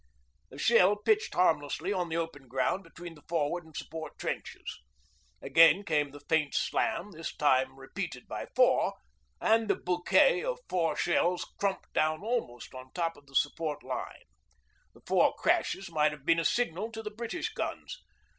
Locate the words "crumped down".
11.59-12.23